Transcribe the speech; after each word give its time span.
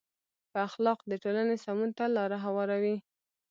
ښه 0.49 0.59
اخلاق 0.67 0.99
د 1.11 1.13
ټولنې 1.23 1.55
سمون 1.63 1.89
ته 1.97 2.05
لاره 2.17 2.37
هواروي. 2.45 2.95